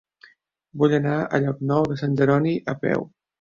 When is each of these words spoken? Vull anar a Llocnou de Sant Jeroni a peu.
Vull 0.83 0.95
anar 0.97 1.17
a 1.23 1.41
Llocnou 1.43 1.85
de 1.93 1.99
Sant 2.01 2.17
Jeroni 2.23 2.57
a 2.75 2.77
peu. 2.89 3.07